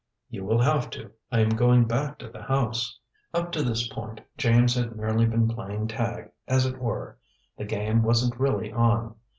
"You 0.31 0.43
will 0.45 0.59
have 0.59 0.89
to. 0.97 1.11
I 1.31 1.41
am 1.41 1.49
going 1.49 1.85
back 1.85 2.17
to 2.17 2.27
the 2.27 2.41
house." 2.41 2.97
Up 3.35 3.51
to 3.51 3.61
this 3.61 3.87
point, 3.87 4.19
James 4.35 4.73
had 4.73 4.95
merely 4.95 5.27
been 5.27 5.47
playing 5.47 5.89
tag, 5.89 6.31
as 6.47 6.65
it 6.65 6.79
were. 6.79 7.19
The 7.55 7.65
game 7.65 8.01
wasn't 8.01 8.39
really 8.39 8.71
on. 8.73 9.13